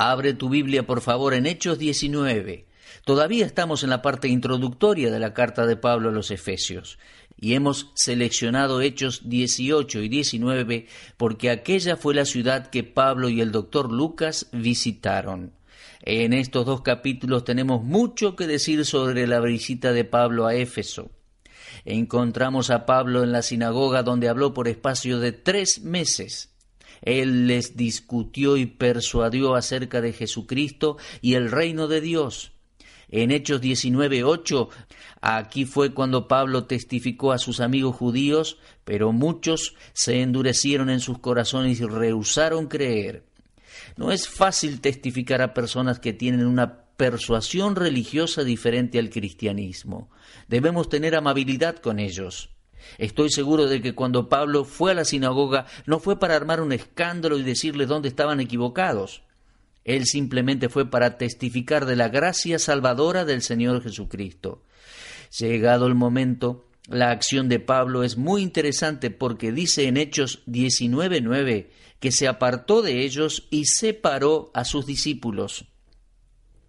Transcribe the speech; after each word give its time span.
Abre 0.00 0.32
tu 0.32 0.48
Biblia, 0.48 0.86
por 0.86 1.00
favor, 1.00 1.34
en 1.34 1.44
Hechos 1.44 1.76
19. 1.76 2.66
Todavía 3.04 3.44
estamos 3.44 3.82
en 3.82 3.90
la 3.90 4.00
parte 4.00 4.28
introductoria 4.28 5.10
de 5.10 5.18
la 5.18 5.34
carta 5.34 5.66
de 5.66 5.74
Pablo 5.74 6.10
a 6.10 6.12
los 6.12 6.30
Efesios 6.30 7.00
y 7.36 7.54
hemos 7.54 7.90
seleccionado 7.96 8.80
Hechos 8.80 9.28
18 9.28 10.00
y 10.02 10.08
19 10.08 10.86
porque 11.16 11.50
aquella 11.50 11.96
fue 11.96 12.14
la 12.14 12.26
ciudad 12.26 12.68
que 12.68 12.84
Pablo 12.84 13.28
y 13.28 13.40
el 13.40 13.50
doctor 13.50 13.90
Lucas 13.90 14.46
visitaron. 14.52 15.52
En 16.02 16.32
estos 16.32 16.64
dos 16.64 16.82
capítulos 16.82 17.42
tenemos 17.42 17.82
mucho 17.82 18.36
que 18.36 18.46
decir 18.46 18.84
sobre 18.84 19.26
la 19.26 19.40
visita 19.40 19.92
de 19.92 20.04
Pablo 20.04 20.46
a 20.46 20.54
Éfeso. 20.54 21.10
Encontramos 21.84 22.70
a 22.70 22.86
Pablo 22.86 23.24
en 23.24 23.32
la 23.32 23.42
sinagoga 23.42 24.04
donde 24.04 24.28
habló 24.28 24.54
por 24.54 24.68
espacio 24.68 25.18
de 25.18 25.32
tres 25.32 25.80
meses. 25.82 26.54
Él 27.02 27.46
les 27.46 27.76
discutió 27.76 28.56
y 28.56 28.66
persuadió 28.66 29.54
acerca 29.54 30.00
de 30.00 30.12
Jesucristo 30.12 30.96
y 31.20 31.34
el 31.34 31.50
reino 31.50 31.88
de 31.88 32.00
Dios. 32.00 32.52
En 33.10 33.30
Hechos 33.30 33.62
19:8, 33.62 34.68
aquí 35.22 35.64
fue 35.64 35.94
cuando 35.94 36.28
Pablo 36.28 36.64
testificó 36.64 37.32
a 37.32 37.38
sus 37.38 37.60
amigos 37.60 37.96
judíos, 37.96 38.58
pero 38.84 39.12
muchos 39.12 39.74
se 39.94 40.20
endurecieron 40.20 40.90
en 40.90 41.00
sus 41.00 41.18
corazones 41.18 41.80
y 41.80 41.86
rehusaron 41.86 42.66
creer. 42.66 43.24
No 43.96 44.12
es 44.12 44.28
fácil 44.28 44.80
testificar 44.80 45.40
a 45.40 45.54
personas 45.54 46.00
que 46.00 46.12
tienen 46.12 46.46
una 46.46 46.84
persuasión 46.96 47.76
religiosa 47.76 48.44
diferente 48.44 48.98
al 48.98 49.08
cristianismo. 49.08 50.10
Debemos 50.48 50.88
tener 50.88 51.14
amabilidad 51.14 51.76
con 51.76 51.98
ellos. 52.00 52.50
Estoy 52.98 53.30
seguro 53.30 53.66
de 53.66 53.80
que 53.80 53.94
cuando 53.94 54.28
Pablo 54.28 54.64
fue 54.64 54.92
a 54.92 54.94
la 54.94 55.04
sinagoga 55.04 55.66
no 55.86 56.00
fue 56.00 56.18
para 56.18 56.36
armar 56.36 56.60
un 56.60 56.72
escándalo 56.72 57.38
y 57.38 57.42
decirles 57.42 57.88
dónde 57.88 58.08
estaban 58.08 58.40
equivocados. 58.40 59.22
Él 59.84 60.04
simplemente 60.04 60.68
fue 60.68 60.90
para 60.90 61.16
testificar 61.16 61.86
de 61.86 61.96
la 61.96 62.08
gracia 62.08 62.58
salvadora 62.58 63.24
del 63.24 63.42
Señor 63.42 63.82
Jesucristo. 63.82 64.62
Llegado 65.38 65.86
el 65.86 65.94
momento, 65.94 66.66
la 66.88 67.10
acción 67.10 67.48
de 67.48 67.60
Pablo 67.60 68.02
es 68.02 68.16
muy 68.16 68.42
interesante 68.42 69.10
porque 69.10 69.52
dice 69.52 69.88
en 69.88 69.96
Hechos 69.96 70.42
19:9 70.46 71.70
que 72.00 72.12
se 72.12 72.28
apartó 72.28 72.82
de 72.82 73.04
ellos 73.04 73.46
y 73.50 73.64
separó 73.66 74.50
a 74.54 74.64
sus 74.64 74.86
discípulos. 74.86 75.66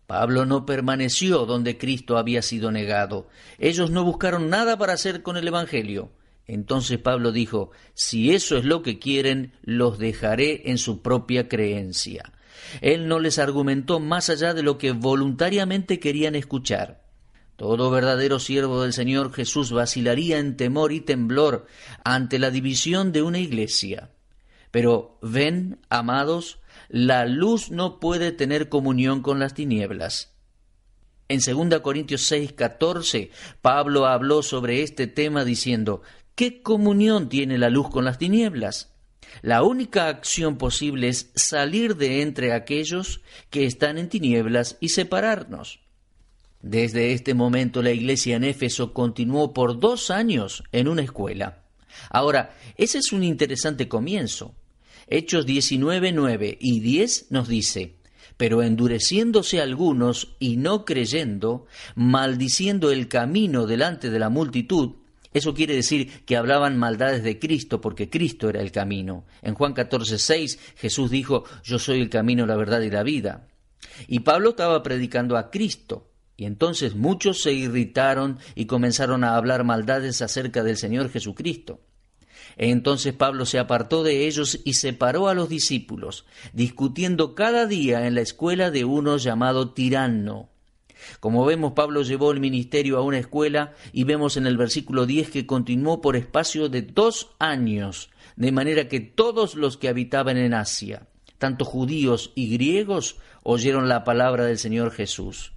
Pablo 0.10 0.48
no 0.48 0.66
permaneció 0.66 1.46
donde 1.46 1.78
Cristo 1.78 2.18
había 2.18 2.42
sido 2.42 2.72
negado. 2.72 3.28
Ellos 3.60 3.92
no 3.92 4.04
buscaron 4.04 4.50
nada 4.50 4.76
para 4.76 4.94
hacer 4.94 5.22
con 5.22 5.38
el 5.38 5.48
Evangelio. 5.48 6.10
Entonces 6.48 6.98
Pablo 6.98 7.32
dijo, 7.32 7.70
si 7.94 8.34
eso 8.34 8.58
es 8.58 8.66
lo 8.66 8.82
que 8.82 8.98
quieren, 8.98 9.54
los 9.62 10.00
dejaré 10.00 10.64
en 10.72 10.80
su 10.80 11.04
propia 11.04 11.48
creencia. 11.48 12.34
Él 12.82 13.08
no 13.08 13.20
les 13.20 13.38
argumentó 13.38 14.00
más 14.00 14.32
allá 14.32 14.56
de 14.56 14.64
lo 14.64 14.80
que 14.80 14.94
voluntariamente 14.94 16.00
querían 16.00 16.34
escuchar. 16.34 17.04
Todo 17.56 17.92
verdadero 17.92 18.40
siervo 18.40 18.82
del 18.82 18.94
Señor 18.94 19.32
Jesús 19.32 19.72
vacilaría 19.72 20.40
en 20.40 20.58
temor 20.58 20.92
y 20.92 21.02
temblor 21.02 21.68
ante 22.04 22.40
la 22.40 22.50
división 22.50 23.12
de 23.12 23.22
una 23.22 23.38
iglesia. 23.38 24.10
Pero 24.72 25.20
ven, 25.22 25.78
amados, 25.88 26.58
la 26.90 27.26
luz 27.28 27.70
no 27.70 28.00
puede 28.00 28.32
tener 28.32 28.68
comunión 28.68 29.22
con 29.22 29.40
las 29.40 29.54
tinieblas. 29.54 30.34
En 31.28 31.40
2 31.40 31.80
Corintios 31.82 32.24
6, 32.24 32.54
14, 32.54 33.30
Pablo 33.62 34.08
habló 34.08 34.42
sobre 34.42 34.82
este 34.82 35.06
tema 35.06 35.46
diciendo, 35.46 36.02
¿qué 36.34 36.64
comunión 36.64 37.30
tiene 37.30 37.60
la 37.60 37.70
luz 37.70 37.90
con 37.90 38.04
las 38.06 38.18
tinieblas? 38.18 38.92
La 39.44 39.62
única 39.62 40.08
acción 40.08 40.58
posible 40.58 41.10
es 41.10 41.32
salir 41.36 41.96
de 41.96 42.24
entre 42.24 42.54
aquellos 42.54 43.22
que 43.52 43.68
están 43.68 44.00
en 44.00 44.10
tinieblas 44.10 44.78
y 44.80 44.90
separarnos. 44.90 45.82
Desde 46.62 47.14
este 47.14 47.36
momento 47.36 47.84
la 47.84 47.92
iglesia 47.92 48.36
en 48.36 48.44
Éfeso 48.44 48.94
continuó 48.94 49.54
por 49.54 49.80
dos 49.80 50.10
años 50.10 50.64
en 50.72 50.88
una 50.88 51.04
escuela. 51.04 51.64
Ahora, 52.10 52.56
ese 52.76 52.98
es 52.98 53.12
un 53.12 53.24
interesante 53.24 53.88
comienzo. 53.88 54.56
Hechos 55.12 55.46
19, 55.46 56.12
9 56.12 56.58
y 56.60 56.80
10 56.80 57.32
nos 57.32 57.48
dice, 57.48 57.96
pero 58.38 58.62
endureciéndose 58.62 59.60
algunos 59.60 60.36
y 60.40 60.58
no 60.58 60.86
creyendo, 60.86 61.66
maldiciendo 61.96 62.92
el 62.92 63.08
camino 63.08 63.66
delante 63.66 64.10
de 64.10 64.20
la 64.20 64.30
multitud, 64.30 64.96
eso 65.34 65.54
quiere 65.54 65.76
decir 65.76 66.24
que 66.26 66.38
hablaban 66.38 66.78
maldades 66.78 67.24
de 67.24 67.38
Cristo 67.38 67.82
porque 67.82 68.10
Cristo 68.10 68.50
era 68.50 68.62
el 68.62 68.72
camino. 68.72 69.26
En 69.42 69.54
Juan 69.54 69.74
14, 69.74 70.18
6 70.18 70.60
Jesús 70.76 71.12
dijo, 71.12 71.44
yo 71.64 71.78
soy 71.78 72.02
el 72.02 72.10
camino, 72.10 72.46
la 72.46 72.56
verdad 72.56 72.82
y 72.82 72.90
la 72.90 73.04
vida. 73.04 73.48
Y 74.08 74.20
Pablo 74.20 74.52
estaba 74.52 74.82
predicando 74.82 75.38
a 75.38 75.52
Cristo. 75.52 76.08
Y 76.36 76.46
entonces 76.46 76.96
muchos 76.96 77.42
se 77.42 77.52
irritaron 77.52 78.40
y 78.56 78.66
comenzaron 78.66 79.24
a 79.24 79.36
hablar 79.36 79.66
maldades 79.66 80.22
acerca 80.22 80.64
del 80.64 80.78
Señor 80.78 81.10
Jesucristo. 81.10 81.82
Entonces 82.58 83.14
Pablo 83.14 83.46
se 83.46 83.60
apartó 83.60 84.04
de 84.04 84.28
ellos 84.28 84.60
y 84.64 84.74
separó 84.74 85.28
a 85.28 85.34
los 85.34 85.50
discípulos, 85.50 86.26
discutiendo 86.54 87.36
cada 87.36 87.66
día 87.66 88.08
en 88.08 88.16
la 88.16 88.22
escuela 88.22 88.72
de 88.72 88.86
uno 88.86 89.18
llamado 89.18 89.72
Tirano 89.74 90.50
como 91.20 91.46
vemos, 91.46 91.74
Pablo 91.74 92.02
llevó 92.02 92.32
el 92.32 92.40
ministerio 92.40 92.98
a 92.98 93.02
una 93.02 93.20
escuela 93.20 93.74
y 93.92 94.04
vemos 94.04 94.38
en 94.38 94.48
el 94.48 94.58
versículo 94.58 95.06
10 95.06 95.30
que 95.30 95.46
continuó 95.46 96.02
por 96.02 96.16
espacio 96.16 96.70
de 96.70 96.82
dos 96.82 97.32
años, 97.40 98.10
de 98.36 98.52
manera 98.52 98.88
que 98.88 99.00
todos 99.00 99.56
los 99.56 99.78
que 99.78 99.90
habitaban 99.90 100.38
en 100.38 100.54
Asia, 100.54 101.08
tanto 101.38 101.66
judíos 101.66 102.32
y 102.36 102.52
griegos, 102.54 103.18
oyeron 103.44 103.88
la 103.88 104.04
palabra 104.04 104.46
del 104.46 104.58
Señor 104.58 104.92
Jesús. 104.92 105.54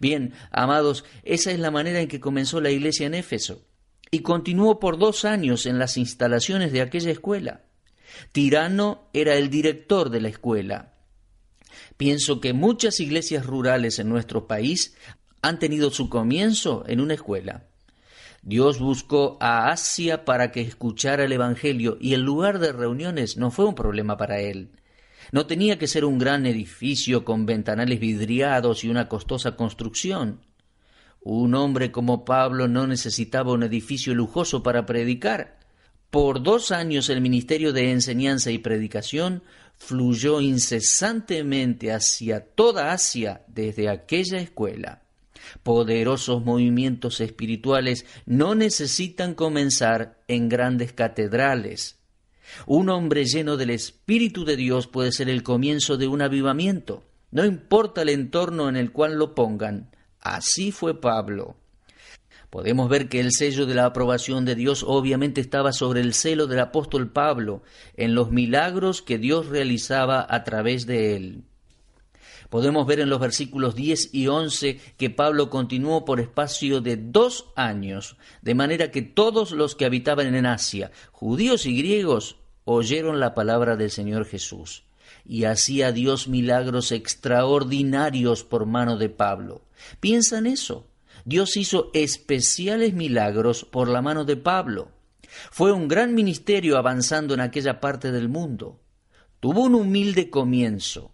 Bien, 0.00 0.32
amados, 0.50 1.04
esa 1.22 1.50
es 1.50 1.58
la 1.58 1.70
manera 1.70 2.00
en 2.00 2.08
que 2.08 2.20
comenzó 2.20 2.60
la 2.60 2.70
iglesia 2.70 3.06
en 3.06 3.14
Éfeso 3.14 3.62
y 4.10 4.20
continuó 4.20 4.78
por 4.80 4.98
dos 4.98 5.24
años 5.24 5.66
en 5.66 5.78
las 5.78 5.96
instalaciones 5.96 6.72
de 6.72 6.82
aquella 6.82 7.10
escuela. 7.10 7.62
Tirano 8.32 9.08
era 9.12 9.34
el 9.34 9.50
director 9.50 10.10
de 10.10 10.20
la 10.20 10.28
escuela 10.28 10.96
Pienso 11.96 12.40
que 12.40 12.52
muchas 12.52 13.00
iglesias 13.00 13.46
rurales 13.46 13.98
en 13.98 14.08
nuestro 14.08 14.46
país 14.46 14.96
han 15.42 15.58
tenido 15.58 15.90
su 15.90 16.08
comienzo 16.08 16.84
en 16.86 17.00
una 17.00 17.14
escuela. 17.14 17.68
Dios 18.42 18.78
buscó 18.78 19.38
a 19.40 19.70
Asia 19.70 20.24
para 20.24 20.52
que 20.52 20.60
escuchara 20.60 21.24
el 21.24 21.32
Evangelio 21.32 21.96
y 22.00 22.14
el 22.14 22.22
lugar 22.22 22.58
de 22.58 22.72
reuniones 22.72 23.36
no 23.36 23.50
fue 23.50 23.64
un 23.64 23.74
problema 23.74 24.16
para 24.16 24.40
él. 24.40 24.70
No 25.32 25.46
tenía 25.46 25.78
que 25.78 25.88
ser 25.88 26.04
un 26.04 26.18
gran 26.18 26.46
edificio 26.46 27.24
con 27.24 27.46
ventanales 27.46 27.98
vidriados 27.98 28.84
y 28.84 28.88
una 28.88 29.08
costosa 29.08 29.56
construcción. 29.56 30.40
Un 31.28 31.56
hombre 31.56 31.90
como 31.90 32.24
Pablo 32.24 32.68
no 32.68 32.86
necesitaba 32.86 33.50
un 33.50 33.64
edificio 33.64 34.14
lujoso 34.14 34.62
para 34.62 34.86
predicar. 34.86 35.58
Por 36.08 36.40
dos 36.40 36.70
años 36.70 37.10
el 37.10 37.20
ministerio 37.20 37.72
de 37.72 37.90
enseñanza 37.90 38.52
y 38.52 38.58
predicación 38.58 39.42
fluyó 39.76 40.40
incesantemente 40.40 41.90
hacia 41.90 42.44
toda 42.44 42.92
Asia 42.92 43.42
desde 43.48 43.88
aquella 43.88 44.38
escuela. 44.38 45.02
Poderosos 45.64 46.44
movimientos 46.44 47.20
espirituales 47.20 48.06
no 48.24 48.54
necesitan 48.54 49.34
comenzar 49.34 50.22
en 50.28 50.48
grandes 50.48 50.92
catedrales. 50.92 51.98
Un 52.68 52.88
hombre 52.88 53.24
lleno 53.24 53.56
del 53.56 53.70
Espíritu 53.70 54.44
de 54.44 54.54
Dios 54.54 54.86
puede 54.86 55.10
ser 55.10 55.28
el 55.28 55.42
comienzo 55.42 55.96
de 55.96 56.06
un 56.06 56.22
avivamiento, 56.22 57.02
no 57.32 57.44
importa 57.44 58.02
el 58.02 58.10
entorno 58.10 58.68
en 58.68 58.76
el 58.76 58.92
cual 58.92 59.16
lo 59.18 59.34
pongan. 59.34 59.90
Así 60.26 60.72
fue 60.72 61.00
Pablo. 61.00 61.54
Podemos 62.50 62.88
ver 62.88 63.08
que 63.08 63.20
el 63.20 63.30
sello 63.30 63.64
de 63.64 63.76
la 63.76 63.84
aprobación 63.84 64.44
de 64.44 64.56
Dios 64.56 64.84
obviamente 64.84 65.40
estaba 65.40 65.72
sobre 65.72 66.00
el 66.00 66.14
celo 66.14 66.48
del 66.48 66.58
apóstol 66.58 67.12
Pablo 67.12 67.62
en 67.96 68.16
los 68.16 68.32
milagros 68.32 69.02
que 69.02 69.18
Dios 69.18 69.46
realizaba 69.46 70.26
a 70.28 70.42
través 70.42 70.84
de 70.84 71.14
él. 71.14 71.44
Podemos 72.50 72.88
ver 72.88 72.98
en 72.98 73.08
los 73.08 73.20
versículos 73.20 73.76
10 73.76 74.14
y 74.14 74.26
11 74.26 74.80
que 74.96 75.10
Pablo 75.10 75.48
continuó 75.48 76.04
por 76.04 76.18
espacio 76.18 76.80
de 76.80 76.96
dos 76.96 77.46
años, 77.54 78.16
de 78.42 78.56
manera 78.56 78.90
que 78.90 79.02
todos 79.02 79.52
los 79.52 79.76
que 79.76 79.84
habitaban 79.84 80.34
en 80.34 80.46
Asia, 80.46 80.90
judíos 81.12 81.66
y 81.66 81.76
griegos, 81.76 82.36
oyeron 82.64 83.20
la 83.20 83.32
palabra 83.32 83.76
del 83.76 83.92
Señor 83.92 84.24
Jesús. 84.24 84.85
Y 85.26 85.44
hacía 85.44 85.92
Dios 85.92 86.28
milagros 86.28 86.92
extraordinarios 86.92 88.44
por 88.44 88.66
mano 88.66 88.96
de 88.96 89.08
Pablo. 89.08 89.62
Piensa 90.00 90.38
en 90.38 90.46
eso. 90.46 90.86
Dios 91.24 91.56
hizo 91.56 91.90
especiales 91.92 92.94
milagros 92.94 93.64
por 93.64 93.88
la 93.88 94.00
mano 94.02 94.24
de 94.24 94.36
Pablo. 94.36 94.92
Fue 95.50 95.72
un 95.72 95.88
gran 95.88 96.14
ministerio 96.14 96.78
avanzando 96.78 97.34
en 97.34 97.40
aquella 97.40 97.80
parte 97.80 98.12
del 98.12 98.28
mundo. 98.28 98.80
Tuvo 99.40 99.64
un 99.64 99.74
humilde 99.74 100.30
comienzo. 100.30 101.12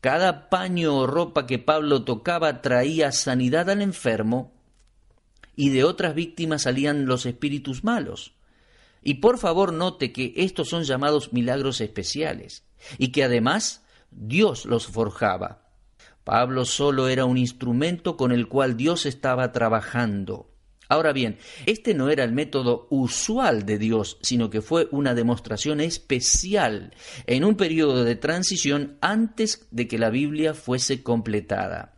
Cada 0.00 0.48
paño 0.48 0.96
o 0.96 1.06
ropa 1.08 1.46
que 1.46 1.58
Pablo 1.58 2.04
tocaba 2.04 2.62
traía 2.62 3.10
sanidad 3.10 3.68
al 3.68 3.82
enfermo 3.82 4.54
y 5.56 5.70
de 5.70 5.82
otras 5.82 6.14
víctimas 6.14 6.62
salían 6.62 7.06
los 7.06 7.26
espíritus 7.26 7.82
malos. 7.82 8.37
Y 9.02 9.14
por 9.14 9.38
favor 9.38 9.72
note 9.72 10.12
que 10.12 10.32
estos 10.36 10.68
son 10.68 10.84
llamados 10.84 11.32
milagros 11.32 11.80
especiales 11.80 12.64
y 12.98 13.08
que 13.08 13.24
además 13.24 13.84
Dios 14.10 14.64
los 14.64 14.86
forjaba. 14.86 15.68
Pablo 16.24 16.64
solo 16.64 17.08
era 17.08 17.24
un 17.24 17.38
instrumento 17.38 18.16
con 18.16 18.32
el 18.32 18.48
cual 18.48 18.76
Dios 18.76 19.06
estaba 19.06 19.50
trabajando. 19.52 20.50
Ahora 20.90 21.12
bien, 21.12 21.36
este 21.66 21.92
no 21.92 22.08
era 22.08 22.24
el 22.24 22.32
método 22.32 22.86
usual 22.90 23.66
de 23.66 23.78
Dios, 23.78 24.18
sino 24.22 24.48
que 24.48 24.62
fue 24.62 24.88
una 24.90 25.14
demostración 25.14 25.82
especial 25.82 26.94
en 27.26 27.44
un 27.44 27.56
periodo 27.56 28.04
de 28.04 28.16
transición 28.16 28.96
antes 29.02 29.68
de 29.70 29.86
que 29.86 29.98
la 29.98 30.08
Biblia 30.08 30.54
fuese 30.54 31.02
completada. 31.02 31.94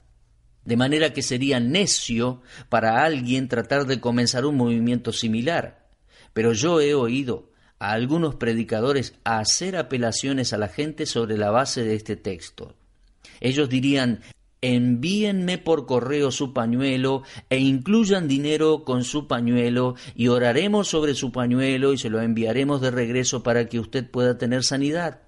De 0.65 0.77
manera 0.77 1.13
que 1.13 1.23
sería 1.23 1.61
necio 1.61 2.43
para 2.69 3.05
alguien 3.05 3.49
tratar 3.49 3.87
de 3.87 4.01
comenzar 4.01 4.45
un 4.45 4.57
movimiento 4.57 5.13
similar. 5.13 5.80
Pero 6.33 6.53
yo 6.53 6.81
he 6.81 6.95
oído 6.95 7.51
a 7.79 7.93
algunos 7.93 8.35
predicadores 8.35 9.15
hacer 9.25 9.77
apelaciones 9.77 10.53
a 10.53 10.59
la 10.59 10.69
gente 10.69 11.07
sobre 11.07 11.37
la 11.37 11.51
base 11.51 11.83
de 11.83 11.95
este 11.95 12.17
texto. 12.17 12.75
Ellos 13.41 13.69
dirían, 13.69 14.21
envíenme 14.61 15.59
por 15.59 15.87
correo 15.87 16.31
su 16.31 16.53
pañuelo 16.53 17.23
e 17.49 17.59
incluyan 17.59 18.29
dinero 18.29 18.85
con 18.85 19.05
su 19.05 19.27
pañuelo 19.27 19.95
y 20.15 20.29
oraremos 20.29 20.89
sobre 20.89 21.15
su 21.15 21.33
pañuelo 21.33 21.93
y 21.93 21.99
se 21.99 22.11
lo 22.11 22.21
enviaremos 22.21 22.81
de 22.81 22.91
regreso 22.91 23.43
para 23.43 23.67
que 23.69 23.81
usted 23.81 24.09
pueda 24.11 24.37
tener 24.37 24.63
sanidad. 24.63 25.23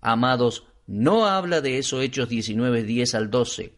Amados, 0.00 0.64
no 0.86 1.26
habla 1.26 1.60
de 1.60 1.78
eso 1.78 2.00
Hechos 2.00 2.28
19, 2.28 2.84
10 2.84 3.14
al 3.14 3.30
12. 3.30 3.74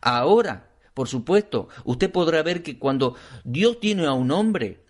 Ahora, 0.00 0.70
por 0.94 1.08
supuesto, 1.08 1.68
usted 1.84 2.10
podrá 2.10 2.42
ver 2.42 2.62
que 2.62 2.78
cuando 2.78 3.14
Dios 3.44 3.80
tiene 3.80 4.04
a 4.06 4.12
un 4.12 4.30
hombre, 4.30 4.84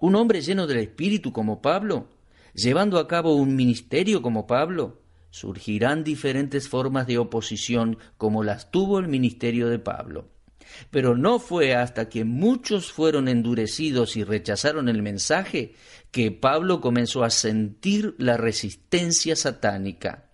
un 0.00 0.16
hombre 0.16 0.40
lleno 0.40 0.66
del 0.66 0.78
Espíritu 0.78 1.32
como 1.32 1.62
Pablo, 1.62 2.08
llevando 2.54 2.98
a 2.98 3.06
cabo 3.06 3.34
un 3.34 3.54
ministerio 3.54 4.22
como 4.22 4.46
Pablo, 4.46 5.00
surgirán 5.30 6.02
diferentes 6.02 6.68
formas 6.68 7.06
de 7.06 7.18
oposición 7.18 7.98
como 8.16 8.42
las 8.42 8.70
tuvo 8.70 8.98
el 8.98 9.08
ministerio 9.08 9.68
de 9.68 9.78
Pablo. 9.78 10.28
Pero 10.90 11.16
no 11.16 11.38
fue 11.38 11.74
hasta 11.74 12.08
que 12.08 12.24
muchos 12.24 12.92
fueron 12.92 13.28
endurecidos 13.28 14.16
y 14.16 14.24
rechazaron 14.24 14.88
el 14.88 15.02
mensaje 15.02 15.74
que 16.10 16.30
Pablo 16.30 16.80
comenzó 16.80 17.24
a 17.24 17.30
sentir 17.30 18.14
la 18.18 18.36
resistencia 18.36 19.36
satánica. 19.36 20.30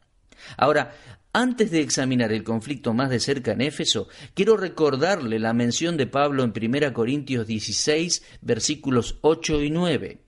Ahora, 0.56 0.94
antes 1.36 1.70
de 1.70 1.82
examinar 1.82 2.32
el 2.32 2.44
conflicto 2.44 2.94
más 2.94 3.10
de 3.10 3.20
cerca 3.20 3.52
en 3.52 3.60
Éfeso, 3.60 4.08
quiero 4.32 4.56
recordarle 4.56 5.38
la 5.38 5.52
mención 5.52 5.98
de 5.98 6.06
Pablo 6.06 6.42
en 6.42 6.54
1 6.56 6.94
Corintios 6.94 7.46
16, 7.46 8.22
versículos 8.40 9.18
8 9.20 9.62
y 9.62 9.68
9. 9.68 10.22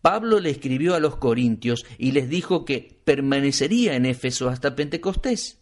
Pablo 0.00 0.40
le 0.40 0.50
escribió 0.50 0.96
a 0.96 0.98
los 0.98 1.14
corintios 1.14 1.86
y 1.96 2.10
les 2.10 2.28
dijo 2.28 2.64
que 2.64 3.00
permanecería 3.04 3.94
en 3.94 4.04
Éfeso 4.04 4.48
hasta 4.48 4.74
Pentecostés. 4.74 5.60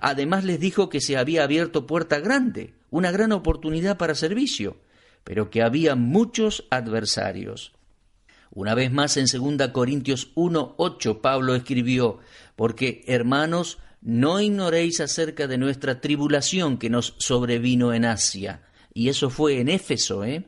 Además 0.00 0.44
les 0.44 0.60
dijo 0.60 0.90
que 0.90 1.00
se 1.00 1.16
había 1.16 1.42
abierto 1.42 1.86
puerta 1.86 2.20
grande, 2.20 2.74
una 2.90 3.10
gran 3.10 3.32
oportunidad 3.32 3.96
para 3.96 4.14
servicio, 4.14 4.76
pero 5.24 5.48
que 5.48 5.62
había 5.62 5.94
muchos 5.94 6.66
adversarios. 6.68 7.72
Una 8.50 8.74
vez 8.74 8.92
más 8.92 9.16
en 9.16 9.24
2 9.24 9.68
Corintios 9.68 10.32
1:8 10.34 11.22
Pablo 11.22 11.54
escribió, 11.54 12.18
porque 12.54 13.02
hermanos, 13.06 13.78
no 14.00 14.40
ignoréis 14.40 15.00
acerca 15.00 15.46
de 15.46 15.58
nuestra 15.58 16.00
tribulación 16.00 16.78
que 16.78 16.90
nos 16.90 17.14
sobrevino 17.18 17.92
en 17.92 18.04
Asia. 18.04 18.62
Y 18.92 19.08
eso 19.08 19.30
fue 19.30 19.60
en 19.60 19.68
Éfeso, 19.68 20.24
¿eh? 20.24 20.44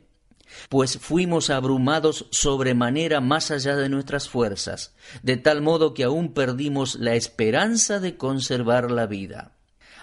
pues 0.69 0.97
fuimos 0.99 1.49
abrumados 1.49 2.27
sobremanera 2.31 3.21
más 3.21 3.51
allá 3.51 3.75
de 3.75 3.89
nuestras 3.89 4.29
fuerzas, 4.29 4.95
de 5.21 5.37
tal 5.37 5.61
modo 5.61 5.93
que 5.93 6.03
aún 6.03 6.33
perdimos 6.33 6.95
la 6.95 7.15
esperanza 7.15 7.99
de 7.99 8.17
conservar 8.17 8.91
la 8.91 9.05
vida. 9.05 9.53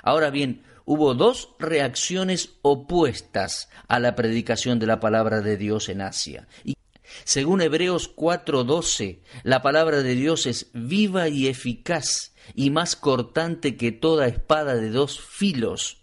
Ahora 0.03 0.31
bien, 0.31 0.62
hubo 0.85 1.14
dos 1.14 1.50
reacciones 1.58 2.55
opuestas 2.62 3.69
a 3.88 3.99
la 4.00 4.14
predicación 4.14 4.79
de 4.79 4.87
la 4.87 5.00
palabra 5.00 5.41
de 5.41 5.56
Dios 5.56 5.88
en 5.88 6.00
Asia. 6.00 6.49
Y 6.64 6.75
según 7.25 7.61
Hebreos 7.61 8.08
4:12, 8.14 9.20
la 9.43 9.62
palabra 9.62 10.03
de 10.03 10.14
Dios 10.14 10.46
es 10.46 10.70
viva 10.73 11.29
y 11.29 11.49
eficaz 11.49 12.30
y 12.55 12.70
más 12.70 12.97
cortante 12.97 13.76
que 13.76 13.93
toda 13.93 14.26
espada 14.26 14.75
de 14.75 14.91
dos 14.91 15.20
filos. 15.20 15.99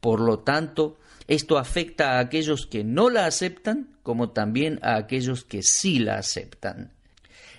Por 0.00 0.20
lo 0.20 0.40
tanto, 0.40 0.98
esto 1.26 1.58
afecta 1.58 2.12
a 2.12 2.18
aquellos 2.20 2.66
que 2.66 2.84
no 2.84 3.08
la 3.10 3.26
aceptan 3.26 3.96
como 4.02 4.30
también 4.30 4.78
a 4.82 4.96
aquellos 4.96 5.44
que 5.44 5.62
sí 5.62 5.98
la 5.98 6.16
aceptan. 6.16 6.92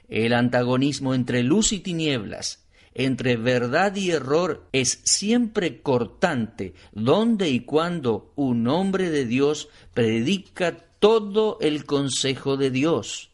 El 0.10 0.34
antagonismo 0.34 1.14
entre 1.14 1.44
luz 1.44 1.72
y 1.72 1.80
tinieblas, 1.80 2.66
entre 2.94 3.38
verdad 3.38 3.96
y 3.96 4.12
error, 4.12 4.68
es 4.74 5.00
siempre 5.06 5.82
cortante 5.82 6.74
donde 6.92 7.50
y 7.50 7.62
cuando 7.62 8.34
un 8.36 8.68
hombre 8.68 9.10
de 9.10 9.26
Dios 9.26 9.70
predica 9.94 10.76
todo 11.00 11.58
el 11.62 11.86
consejo 11.86 12.58
de 12.58 12.70
Dios. 12.70 13.30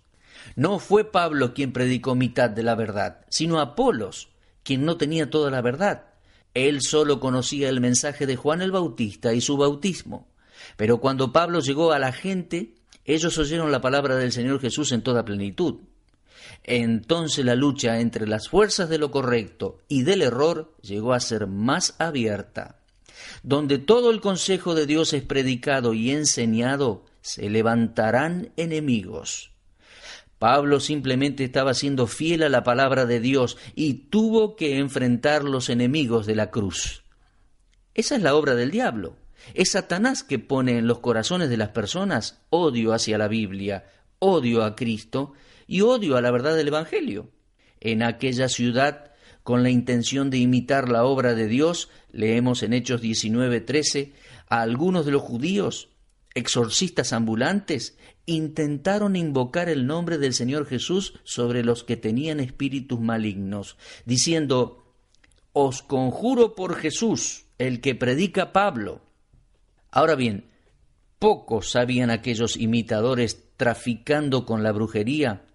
No 0.56 0.80
fue 0.80 1.12
Pablo 1.12 1.54
quien 1.54 1.74
predicó 1.74 2.14
mitad 2.16 2.50
de 2.50 2.64
la 2.64 2.76
verdad, 2.76 3.26
sino 3.30 3.60
Apolos, 3.60 4.30
quien 4.68 4.84
no 4.84 4.98
tenía 4.98 5.30
toda 5.30 5.50
la 5.50 5.62
verdad. 5.62 6.08
Él 6.54 6.82
solo 6.82 7.22
conocía 7.22 7.70
el 7.70 7.80
mensaje 7.80 8.26
de 8.26 8.36
Juan 8.36 8.62
el 8.62 8.74
Bautista 8.74 9.34
y 9.34 9.40
su 9.40 9.56
bautismo. 9.56 10.28
Pero 10.76 11.00
cuando 11.00 11.32
Pablo 11.32 11.62
llegó 11.62 11.94
a 11.94 12.00
la 12.00 12.12
gente, 12.12 12.76
ellos 13.06 13.38
oyeron 13.38 13.72
la 13.72 13.80
palabra 13.80 14.18
del 14.18 14.34
Señor 14.34 14.60
Jesús 14.60 14.92
en 14.92 15.04
toda 15.04 15.24
plenitud. 15.24 15.76
Entonces 16.66 17.46
la 17.46 17.56
lucha 17.56 18.02
entre 18.02 18.28
las 18.28 18.50
fuerzas 18.50 18.90
de 18.90 18.98
lo 18.98 19.10
correcto 19.10 19.80
y 19.88 20.04
del 20.04 20.22
error 20.22 20.76
llegó 20.82 21.14
a 21.14 21.22
ser 21.22 21.48
más 21.48 21.96
abierta. 21.98 22.82
Donde 23.44 23.78
todo 23.78 24.12
el 24.12 24.20
consejo 24.20 24.76
de 24.76 24.86
Dios 24.86 25.14
es 25.14 25.24
predicado 25.24 25.94
y 25.94 26.12
enseñado, 26.12 27.06
se 27.22 27.50
levantarán 27.50 28.52
enemigos. 28.58 29.52
Pablo 30.40 30.80
simplemente 30.80 31.44
estaba 31.44 31.74
siendo 31.74 32.06
fiel 32.08 32.44
a 32.44 32.50
la 32.50 32.64
palabra 32.64 33.06
de 33.06 33.20
Dios 33.20 33.58
y 33.76 34.10
tuvo 34.10 34.56
que 34.56 34.78
enfrentar 34.78 35.44
los 35.44 35.70
enemigos 35.70 36.26
de 36.26 36.36
la 36.36 36.52
cruz. 36.52 37.04
Esa 37.96 38.16
es 38.16 38.22
la 38.22 38.36
obra 38.36 38.54
del 38.54 38.70
diablo. 38.70 39.18
Es 39.54 39.72
Satanás 39.72 40.24
que 40.24 40.40
pone 40.40 40.78
en 40.78 40.88
los 40.88 41.00
corazones 41.00 41.50
de 41.50 41.58
las 41.58 41.70
personas 41.70 42.42
odio 42.50 42.94
hacia 42.94 43.18
la 43.18 43.28
Biblia, 43.28 43.86
odio 44.20 44.64
a 44.64 44.76
Cristo 44.76 45.34
y 45.66 45.82
odio 45.82 46.18
a 46.18 46.22
la 46.22 46.32
verdad 46.32 46.56
del 46.56 46.68
Evangelio. 46.68 47.32
En 47.80 48.04
aquella 48.04 48.50
ciudad, 48.50 49.12
con 49.44 49.64
la 49.64 49.70
intención 49.70 50.30
de 50.30 50.38
imitar 50.38 50.90
la 50.90 51.06
obra 51.06 51.34
de 51.34 51.48
Dios, 51.48 51.90
leemos 52.12 52.62
en 52.62 52.74
Hechos 52.74 53.02
19:13, 53.02 54.14
a 54.50 54.62
algunos 54.62 55.06
de 55.06 55.12
los 55.12 55.22
judíos, 55.22 55.90
exorcistas 56.38 57.14
ambulantes, 57.14 57.98
intentaron 58.26 59.16
invocar 59.16 59.70
el 59.70 59.88
nombre 59.88 60.18
del 60.18 60.34
Señor 60.34 60.66
Jesús 60.66 61.20
sobre 61.24 61.64
los 61.64 61.84
que 61.84 61.98
tenían 61.98 62.40
espíritus 62.40 63.00
malignos, 63.00 63.78
diciendo, 64.06 64.94
Os 65.54 65.82
conjuro 65.82 66.56
por 66.56 66.76
Jesús, 66.76 67.46
el 67.58 67.82
que 67.82 67.96
predica 67.96 68.54
Pablo. 68.54 69.02
Ahora 69.90 70.16
bien, 70.16 70.52
pocos 71.20 71.72
sabían 71.72 72.12
aquellos 72.12 72.58
imitadores 72.58 73.44
traficando 73.58 74.46
con 74.46 74.62
la 74.62 74.72
brujería 74.72 75.46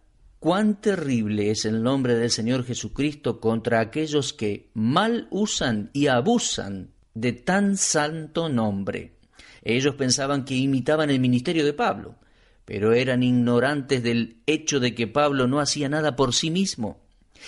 cuán 0.43 0.81
terrible 0.81 1.53
es 1.53 1.65
el 1.67 1.85
nombre 1.85 2.17
del 2.17 2.31
Señor 2.31 2.65
Jesucristo 2.65 3.39
contra 3.39 3.79
aquellos 3.79 4.33
que 4.33 4.71
mal 4.75 5.29
usan 5.31 5.91
y 5.93 6.09
abusan 6.09 6.91
de 7.15 7.33
tan 7.33 7.77
santo 7.77 8.49
nombre. 8.49 9.22
Ellos 9.63 9.95
pensaban 9.95 10.45
que 10.45 10.57
imitaban 10.57 11.11
el 11.11 11.21
ministerio 11.21 11.65
de 11.65 11.73
Pablo, 11.73 12.17
pero 12.65 12.93
eran 12.93 13.23
ignorantes 13.23 14.03
del 14.03 14.39
hecho 14.47 14.81
de 14.81 14.95
que 14.95 15.07
Pablo 15.07 15.47
no 15.47 15.61
hacía 15.61 15.89
nada 15.89 16.17
por 16.17 16.35
sí 16.35 16.51
mismo. 16.51 17.01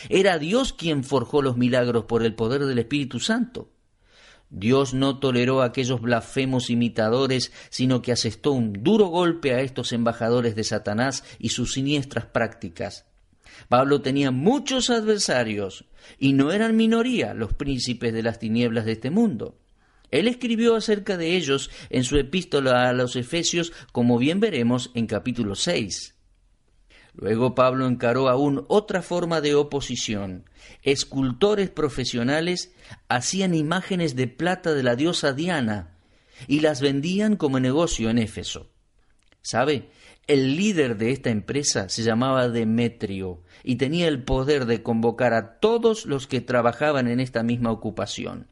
Era 0.08 0.38
Dios 0.38 0.72
quien 0.72 1.04
forjó 1.04 1.42
los 1.42 1.56
milagros 1.56 2.04
por 2.04 2.24
el 2.24 2.34
poder 2.34 2.64
del 2.64 2.78
Espíritu 2.78 3.20
Santo. 3.20 3.70
Dios 4.50 4.94
no 4.94 5.18
toleró 5.18 5.62
a 5.62 5.66
aquellos 5.66 6.00
blasfemos 6.00 6.70
imitadores, 6.70 7.52
sino 7.70 8.02
que 8.02 8.12
asestó 8.12 8.52
un 8.52 8.72
duro 8.72 9.06
golpe 9.06 9.52
a 9.52 9.60
estos 9.60 9.92
embajadores 9.92 10.54
de 10.54 10.64
Satanás 10.64 11.24
y 11.38 11.48
sus 11.48 11.72
siniestras 11.72 12.26
prácticas. 12.26 13.06
Pablo 13.68 14.00
tenía 14.00 14.30
muchos 14.30 14.90
adversarios, 14.90 15.86
y 16.18 16.34
no 16.34 16.52
eran 16.52 16.76
minoría 16.76 17.34
los 17.34 17.54
príncipes 17.54 18.12
de 18.12 18.22
las 18.22 18.38
tinieblas 18.38 18.84
de 18.84 18.92
este 18.92 19.10
mundo. 19.10 19.58
Él 20.10 20.28
escribió 20.28 20.76
acerca 20.76 21.16
de 21.16 21.36
ellos 21.36 21.70
en 21.90 22.04
su 22.04 22.16
epístola 22.16 22.88
a 22.88 22.92
los 22.92 23.16
Efesios, 23.16 23.72
como 23.92 24.18
bien 24.18 24.40
veremos 24.40 24.90
en 24.94 25.06
capítulo 25.06 25.54
6. 25.54 26.14
Luego 27.16 27.54
Pablo 27.54 27.86
encaró 27.86 28.28
aún 28.28 28.64
otra 28.68 29.00
forma 29.00 29.40
de 29.40 29.54
oposición. 29.54 30.44
Escultores 30.82 31.70
profesionales 31.70 32.72
hacían 33.08 33.54
imágenes 33.54 34.16
de 34.16 34.26
plata 34.26 34.74
de 34.74 34.82
la 34.82 34.96
diosa 34.96 35.32
Diana 35.32 35.96
y 36.48 36.60
las 36.60 36.80
vendían 36.80 37.36
como 37.36 37.60
negocio 37.60 38.10
en 38.10 38.18
Éfeso. 38.18 38.70
¿Sabe? 39.42 39.90
El 40.26 40.56
líder 40.56 40.96
de 40.96 41.12
esta 41.12 41.30
empresa 41.30 41.88
se 41.88 42.02
llamaba 42.02 42.48
Demetrio 42.48 43.42
y 43.62 43.76
tenía 43.76 44.08
el 44.08 44.24
poder 44.24 44.64
de 44.64 44.82
convocar 44.82 45.34
a 45.34 45.60
todos 45.60 46.06
los 46.06 46.26
que 46.26 46.40
trabajaban 46.40 47.08
en 47.08 47.20
esta 47.20 47.42
misma 47.42 47.70
ocupación. 47.70 48.48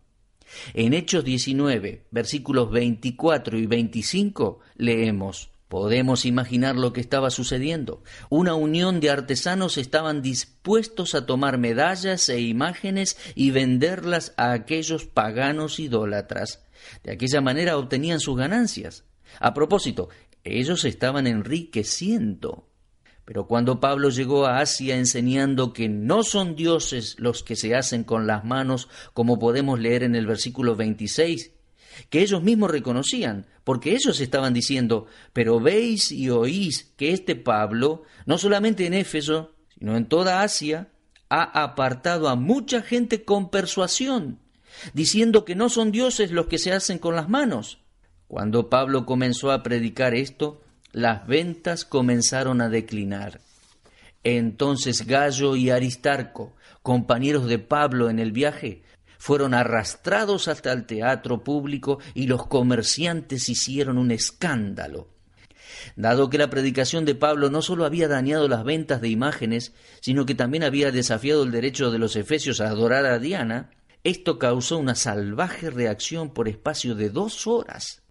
En 0.74 0.94
Hechos 0.94 1.24
19, 1.24 2.06
versículos 2.10 2.70
24 2.70 3.58
y 3.58 3.66
25, 3.66 4.60
leemos 4.76 5.52
Podemos 5.72 6.26
imaginar 6.26 6.76
lo 6.76 6.92
que 6.92 7.00
estaba 7.00 7.30
sucediendo. 7.30 8.02
Una 8.28 8.54
unión 8.54 9.00
de 9.00 9.08
artesanos 9.08 9.78
estaban 9.78 10.20
dispuestos 10.20 11.14
a 11.14 11.24
tomar 11.24 11.56
medallas 11.56 12.28
e 12.28 12.42
imágenes 12.42 13.16
y 13.34 13.52
venderlas 13.52 14.34
a 14.36 14.52
aquellos 14.52 15.06
paganos 15.06 15.80
idólatras. 15.80 16.62
De 17.02 17.12
aquella 17.12 17.40
manera 17.40 17.78
obtenían 17.78 18.20
sus 18.20 18.36
ganancias. 18.36 19.04
A 19.40 19.54
propósito, 19.54 20.10
ellos 20.44 20.84
estaban 20.84 21.26
enriqueciendo. 21.26 22.68
Pero 23.32 23.46
cuando 23.46 23.80
Pablo 23.80 24.10
llegó 24.10 24.44
a 24.44 24.58
Asia 24.58 24.94
enseñando 24.94 25.72
que 25.72 25.88
no 25.88 26.22
son 26.22 26.54
dioses 26.54 27.16
los 27.18 27.42
que 27.42 27.56
se 27.56 27.74
hacen 27.74 28.04
con 28.04 28.26
las 28.26 28.44
manos, 28.44 28.90
como 29.14 29.38
podemos 29.38 29.80
leer 29.80 30.02
en 30.02 30.14
el 30.14 30.26
versículo 30.26 30.76
26, 30.76 31.50
que 32.10 32.20
ellos 32.20 32.42
mismos 32.42 32.70
reconocían, 32.70 33.46
porque 33.64 33.94
ellos 33.94 34.20
estaban 34.20 34.52
diciendo, 34.52 35.06
pero 35.32 35.60
veis 35.60 36.12
y 36.12 36.28
oís 36.28 36.92
que 36.98 37.12
este 37.12 37.34
Pablo, 37.34 38.02
no 38.26 38.36
solamente 38.36 38.84
en 38.84 38.92
Éfeso, 38.92 39.54
sino 39.78 39.96
en 39.96 40.04
toda 40.04 40.42
Asia, 40.42 40.90
ha 41.30 41.62
apartado 41.62 42.28
a 42.28 42.36
mucha 42.36 42.82
gente 42.82 43.24
con 43.24 43.48
persuasión, 43.48 44.40
diciendo 44.92 45.46
que 45.46 45.54
no 45.54 45.70
son 45.70 45.90
dioses 45.90 46.32
los 46.32 46.48
que 46.48 46.58
se 46.58 46.74
hacen 46.74 46.98
con 46.98 47.16
las 47.16 47.30
manos. 47.30 47.78
Cuando 48.28 48.68
Pablo 48.68 49.06
comenzó 49.06 49.52
a 49.52 49.62
predicar 49.62 50.14
esto, 50.14 50.60
las 50.92 51.26
ventas 51.26 51.84
comenzaron 51.84 52.60
a 52.60 52.68
declinar. 52.68 53.40
Entonces 54.24 55.06
Gallo 55.06 55.56
y 55.56 55.70
Aristarco, 55.70 56.54
compañeros 56.82 57.46
de 57.46 57.58
Pablo 57.58 58.08
en 58.10 58.18
el 58.18 58.32
viaje, 58.32 58.82
fueron 59.18 59.54
arrastrados 59.54 60.48
hasta 60.48 60.72
el 60.72 60.84
teatro 60.84 61.42
público 61.42 61.98
y 62.14 62.26
los 62.26 62.46
comerciantes 62.46 63.48
hicieron 63.48 63.98
un 63.98 64.10
escándalo. 64.10 65.08
Dado 65.96 66.28
que 66.28 66.38
la 66.38 66.50
predicación 66.50 67.04
de 67.04 67.14
Pablo 67.14 67.50
no 67.50 67.62
solo 67.62 67.84
había 67.84 68.08
dañado 68.08 68.46
las 68.48 68.64
ventas 68.64 69.00
de 69.00 69.08
imágenes, 69.08 69.72
sino 70.00 70.26
que 70.26 70.34
también 70.34 70.64
había 70.64 70.90
desafiado 70.90 71.42
el 71.42 71.50
derecho 71.50 71.90
de 71.90 71.98
los 71.98 72.16
efesios 72.16 72.60
a 72.60 72.68
adorar 72.68 73.06
a 73.06 73.18
Diana, 73.18 73.70
esto 74.04 74.38
causó 74.38 74.78
una 74.78 74.94
salvaje 74.94 75.70
reacción 75.70 76.30
por 76.30 76.48
espacio 76.48 76.94
de 76.94 77.08
dos 77.08 77.46
horas. 77.46 78.02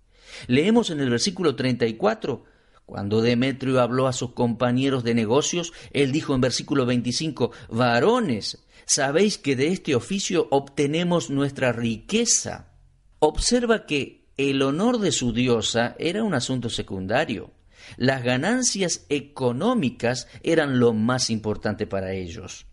Leemos 0.47 0.89
en 0.89 1.01
el 1.01 1.09
versículo 1.09 1.55
34 1.55 2.45
cuando 2.85 3.21
Demetrio 3.21 3.79
habló 3.79 4.07
a 4.07 4.13
sus 4.13 4.33
compañeros 4.33 5.03
de 5.03 5.13
negocios, 5.13 5.71
él 5.91 6.11
dijo 6.11 6.35
en 6.35 6.41
versículo 6.41 6.85
25, 6.85 7.51
varones, 7.69 8.65
sabéis 8.85 9.37
que 9.37 9.55
de 9.55 9.69
este 9.69 9.95
oficio 9.95 10.47
obtenemos 10.51 11.29
nuestra 11.29 11.71
riqueza. 11.71 12.73
Observa 13.19 13.85
que 13.85 14.25
el 14.35 14.61
honor 14.61 14.99
de 14.99 15.11
su 15.11 15.33
diosa 15.33 15.95
era 15.99 16.23
un 16.23 16.33
asunto 16.33 16.69
secundario. 16.69 17.51
Las 17.97 18.23
ganancias 18.23 19.05
económicas 19.09 20.27
eran 20.43 20.79
lo 20.79 20.93
más 20.93 21.29
importante 21.29 21.87
para 21.87 22.13
ellos. 22.13 22.65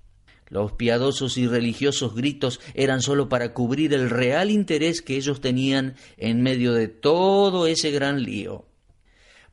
Los 0.49 0.73
piadosos 0.73 1.37
y 1.37 1.47
religiosos 1.47 2.15
gritos 2.15 2.61
eran 2.75 3.03
sólo 3.03 3.29
para 3.29 3.53
cubrir 3.53 3.93
el 3.93 4.09
real 4.09 4.51
interés 4.51 5.03
que 5.03 5.17
ellos 5.17 5.41
tenían 5.41 5.95
en 6.17 6.43
medio 6.43 6.73
de 6.73 6.89
todo 6.89 7.67
ese 7.67 7.91
gran 7.91 8.23
lío. 8.23 8.68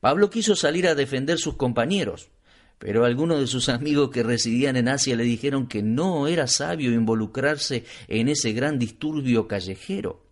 Pablo 0.06 0.30
quiso 0.30 0.56
salir 0.56 0.88
a 0.88 0.94
defender 0.94 1.40
sus 1.40 1.56
compañeros, 1.56 2.30
pero 2.78 3.06
algunos 3.06 3.40
de 3.40 3.48
sus 3.48 3.70
amigos 3.70 4.12
que 4.12 4.22
residían 4.22 4.76
en 4.76 4.88
Asia 4.88 5.16
le 5.16 5.24
dijeron 5.24 5.66
que 5.66 5.82
no 5.82 6.28
era 6.28 6.46
sabio 6.46 6.92
involucrarse 6.92 7.86
en 8.08 8.28
ese 8.30 8.54
gran 8.54 8.78
disturbio 8.78 9.48
callejero. 9.48 10.24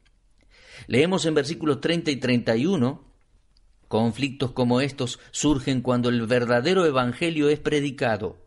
Leemos 0.85 1.25
en 1.25 1.33
versículos 1.33 1.81
30 1.81 2.11
y 2.11 2.17
31, 2.17 3.03
conflictos 3.87 4.51
como 4.51 4.79
estos 4.79 5.17
surgen 5.31 5.81
cuando 5.81 6.09
el 6.09 6.27
verdadero 6.27 6.85
Evangelio 6.85 7.49
es 7.49 7.57
predicado. 7.57 8.37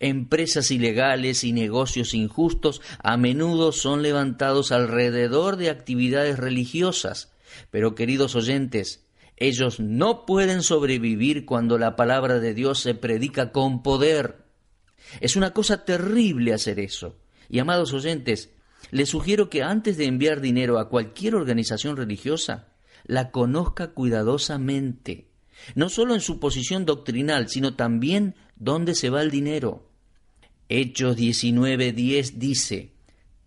Empresas 0.00 0.72
ilegales 0.72 1.44
y 1.44 1.52
negocios 1.52 2.12
injustos 2.12 2.82
a 2.98 3.16
menudo 3.16 3.70
son 3.70 4.02
levantados 4.02 4.72
alrededor 4.72 5.58
de 5.58 5.70
actividades 5.70 6.40
religiosas. 6.40 7.30
Pero, 7.70 7.94
queridos 7.94 8.34
oyentes, 8.34 9.01
ellos 9.42 9.80
no 9.80 10.24
pueden 10.24 10.62
sobrevivir 10.62 11.44
cuando 11.44 11.76
la 11.76 11.96
palabra 11.96 12.38
de 12.38 12.54
Dios 12.54 12.80
se 12.80 12.94
predica 12.94 13.50
con 13.50 13.82
poder. 13.82 14.44
Es 15.20 15.36
una 15.36 15.52
cosa 15.52 15.84
terrible 15.84 16.54
hacer 16.54 16.78
eso. 16.78 17.16
Y 17.48 17.58
amados 17.58 17.92
oyentes, 17.92 18.50
les 18.90 19.08
sugiero 19.08 19.50
que 19.50 19.62
antes 19.62 19.96
de 19.96 20.06
enviar 20.06 20.40
dinero 20.40 20.78
a 20.78 20.88
cualquier 20.88 21.34
organización 21.34 21.96
religiosa, 21.96 22.68
la 23.04 23.30
conozca 23.30 23.88
cuidadosamente, 23.88 25.28
no 25.74 25.88
solo 25.88 26.14
en 26.14 26.20
su 26.20 26.38
posición 26.38 26.86
doctrinal, 26.86 27.48
sino 27.48 27.74
también 27.74 28.36
dónde 28.56 28.94
se 28.94 29.10
va 29.10 29.22
el 29.22 29.30
dinero. 29.30 29.88
Hechos 30.68 31.16
19:10 31.16 32.34
dice, 32.34 32.91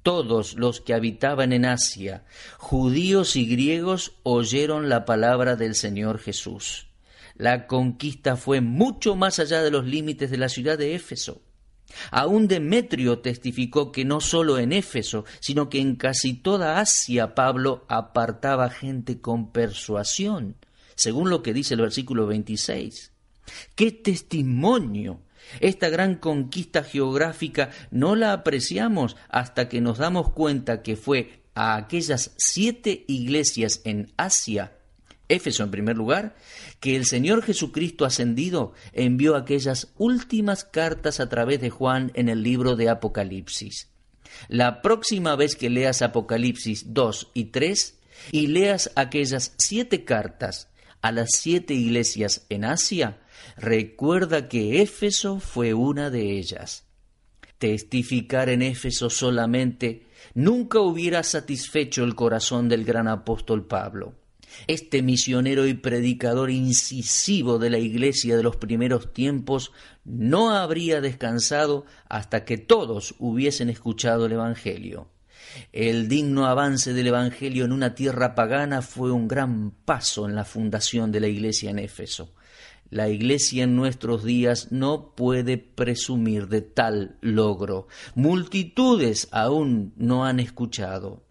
todos 0.05 0.53
los 0.53 0.81
que 0.81 0.93
habitaban 0.93 1.51
en 1.51 1.65
Asia, 1.65 2.25
judíos 2.59 3.35
y 3.35 3.47
griegos, 3.47 4.13
oyeron 4.21 4.87
la 4.87 5.03
palabra 5.03 5.55
del 5.55 5.73
Señor 5.73 6.19
Jesús. 6.19 6.89
La 7.33 7.65
conquista 7.65 8.35
fue 8.35 8.61
mucho 8.61 9.15
más 9.15 9.39
allá 9.39 9.63
de 9.63 9.71
los 9.71 9.83
límites 9.83 10.29
de 10.29 10.37
la 10.37 10.47
ciudad 10.47 10.77
de 10.77 10.93
Éfeso. 10.93 11.41
Aún 12.11 12.47
Demetrio 12.47 13.17
testificó 13.17 13.91
que 13.91 14.05
no 14.05 14.21
solo 14.21 14.59
en 14.59 14.73
Éfeso, 14.73 15.25
sino 15.39 15.69
que 15.69 15.79
en 15.79 15.95
casi 15.95 16.35
toda 16.35 16.79
Asia 16.79 17.33
Pablo 17.33 17.83
apartaba 17.89 18.69
gente 18.69 19.19
con 19.21 19.51
persuasión, 19.51 20.55
según 20.93 21.31
lo 21.31 21.41
que 21.41 21.51
dice 21.51 21.73
el 21.73 21.81
versículo 21.81 22.27
26. 22.27 23.11
¡Qué 23.73 23.91
testimonio! 23.91 25.24
Esta 25.59 25.89
gran 25.89 26.15
conquista 26.15 26.83
geográfica 26.83 27.69
no 27.91 28.15
la 28.15 28.33
apreciamos 28.33 29.15
hasta 29.29 29.69
que 29.69 29.81
nos 29.81 29.97
damos 29.97 30.31
cuenta 30.31 30.81
que 30.81 30.95
fue 30.95 31.43
a 31.53 31.75
aquellas 31.75 32.33
siete 32.37 33.05
iglesias 33.07 33.81
en 33.85 34.11
Asia, 34.17 34.73
Éfeso 35.27 35.63
en 35.63 35.71
primer 35.71 35.97
lugar, 35.97 36.35
que 36.79 36.95
el 36.95 37.05
Señor 37.05 37.41
Jesucristo 37.41 38.05
ascendido 38.05 38.73
envió 38.93 39.35
aquellas 39.35 39.91
últimas 39.97 40.63
cartas 40.63 41.19
a 41.19 41.29
través 41.29 41.61
de 41.61 41.71
Juan 41.71 42.11
en 42.13 42.29
el 42.29 42.43
libro 42.43 42.75
de 42.75 42.89
Apocalipsis. 42.89 43.89
La 44.49 44.81
próxima 44.81 45.35
vez 45.35 45.55
que 45.55 45.69
leas 45.69 46.01
Apocalipsis 46.01 46.93
2 46.93 47.31
y 47.33 47.45
3 47.45 47.99
y 48.31 48.47
leas 48.47 48.91
aquellas 48.95 49.53
siete 49.57 50.03
cartas 50.03 50.69
a 51.01 51.11
las 51.11 51.29
siete 51.37 51.73
iglesias 51.73 52.45
en 52.49 52.65
Asia, 52.65 53.19
Recuerda 53.57 54.47
que 54.47 54.81
Éfeso 54.81 55.39
fue 55.39 55.73
una 55.73 56.09
de 56.09 56.37
ellas. 56.37 56.85
Testificar 57.57 58.49
en 58.49 58.61
Éfeso 58.61 59.09
solamente 59.09 60.05
nunca 60.33 60.79
hubiera 60.79 61.23
satisfecho 61.23 62.03
el 62.03 62.15
corazón 62.15 62.67
del 62.67 62.83
gran 62.83 63.07
apóstol 63.07 63.65
Pablo. 63.65 64.13
Este 64.67 65.01
misionero 65.01 65.67
y 65.67 65.73
predicador 65.73 66.49
incisivo 66.49 67.59
de 67.59 67.69
la 67.69 67.77
iglesia 67.77 68.37
de 68.37 68.43
los 68.43 68.55
primeros 68.55 69.13
tiempos 69.13 69.71
no 70.03 70.51
habría 70.51 71.01
descansado 71.01 71.85
hasta 72.09 72.45
que 72.45 72.57
todos 72.57 73.15
hubiesen 73.19 73.69
escuchado 73.69 74.25
el 74.25 74.33
Evangelio. 74.33 75.09
El 75.71 76.07
digno 76.07 76.45
avance 76.47 76.93
del 76.93 77.07
Evangelio 77.07 77.65
en 77.65 77.71
una 77.71 77.95
tierra 77.95 78.35
pagana 78.35 78.81
fue 78.81 79.11
un 79.11 79.27
gran 79.27 79.71
paso 79.71 80.27
en 80.27 80.35
la 80.35 80.45
fundación 80.45 81.11
de 81.11 81.19
la 81.21 81.27
iglesia 81.27 81.69
en 81.69 81.79
Éfeso. 81.79 82.33
La 82.89 83.09
Iglesia 83.09 83.63
en 83.63 83.75
nuestros 83.75 84.23
días 84.23 84.71
no 84.71 85.15
puede 85.15 85.57
presumir 85.57 86.47
de 86.47 86.61
tal 86.61 87.17
logro. 87.21 87.87
Multitudes 88.13 89.27
aún 89.31 89.93
no 89.97 90.25
han 90.25 90.39
escuchado. 90.39 91.23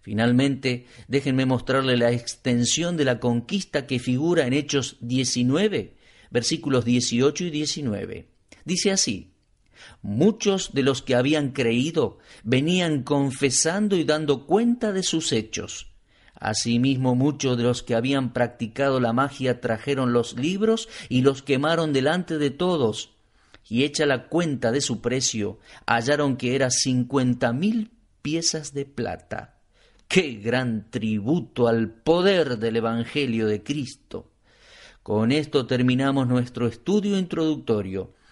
Finalmente, 0.00 0.86
déjenme 1.08 1.46
mostrarle 1.46 1.96
la 1.96 2.10
extensión 2.10 2.96
de 2.96 3.04
la 3.04 3.20
conquista 3.20 3.86
que 3.86 3.98
figura 3.98 4.46
en 4.46 4.54
Hechos 4.54 4.96
19, 5.00 5.96
versículos 6.30 6.84
18 6.84 7.44
y 7.44 7.50
19. 7.50 8.28
Dice 8.64 8.90
así, 8.90 9.32
Muchos 10.00 10.74
de 10.74 10.82
los 10.82 11.02
que 11.02 11.14
habían 11.14 11.50
creído 11.50 12.18
venían 12.44 13.02
confesando 13.02 13.96
y 13.96 14.04
dando 14.04 14.46
cuenta 14.46 14.92
de 14.92 15.02
sus 15.02 15.32
hechos 15.32 15.91
Asimismo 16.42 17.14
muchos 17.14 17.56
de 17.56 17.62
los 17.62 17.84
que 17.84 17.94
habían 17.94 18.32
practicado 18.32 18.98
la 18.98 19.12
magia 19.12 19.60
trajeron 19.60 20.12
los 20.12 20.36
libros 20.36 20.88
y 21.08 21.22
los 21.22 21.40
quemaron 21.40 21.92
delante 21.92 22.36
de 22.36 22.50
todos, 22.50 23.12
y 23.68 23.84
hecha 23.84 24.06
la 24.06 24.26
cuenta 24.26 24.72
de 24.72 24.80
su 24.80 25.00
precio, 25.00 25.60
hallaron 25.86 26.36
que 26.36 26.56
era 26.56 26.70
cincuenta 26.70 27.52
mil 27.52 27.92
piezas 28.22 28.74
de 28.74 28.86
plata. 28.86 29.60
¡Qué 30.08 30.32
gran 30.32 30.90
tributo 30.90 31.68
al 31.68 31.90
poder 31.90 32.58
del 32.58 32.74
Evangelio 32.74 33.46
de 33.46 33.62
Cristo! 33.62 34.32
Con 35.04 35.30
esto 35.30 35.64
terminamos 35.66 36.26
nuestro 36.26 36.66
estudio 36.66 37.18
introductorio. 37.18 38.14